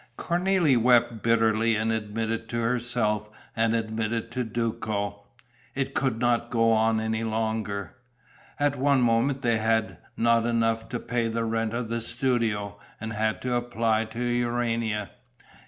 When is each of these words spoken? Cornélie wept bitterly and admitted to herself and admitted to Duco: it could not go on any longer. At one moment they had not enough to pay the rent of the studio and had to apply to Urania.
Cornélie 0.17 0.79
wept 0.81 1.21
bitterly 1.21 1.75
and 1.75 1.91
admitted 1.91 2.49
to 2.49 2.59
herself 2.59 3.29
and 3.55 3.75
admitted 3.75 4.31
to 4.31 4.43
Duco: 4.43 5.27
it 5.75 5.93
could 5.93 6.17
not 6.17 6.49
go 6.49 6.71
on 6.71 6.99
any 6.99 7.23
longer. 7.23 7.93
At 8.59 8.79
one 8.79 9.01
moment 9.03 9.43
they 9.43 9.57
had 9.59 9.97
not 10.17 10.47
enough 10.47 10.89
to 10.89 10.99
pay 10.99 11.27
the 11.27 11.45
rent 11.45 11.75
of 11.75 11.87
the 11.87 12.01
studio 12.01 12.79
and 12.99 13.13
had 13.13 13.43
to 13.43 13.53
apply 13.53 14.05
to 14.05 14.17
Urania. 14.23 15.11